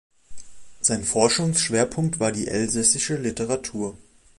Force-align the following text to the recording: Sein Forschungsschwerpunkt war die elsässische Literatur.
Sein 0.79 1.03
Forschungsschwerpunkt 1.03 2.19
war 2.19 2.31
die 2.31 2.47
elsässische 2.47 3.17
Literatur. 3.17 3.95